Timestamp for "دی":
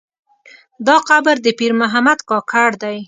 2.83-2.97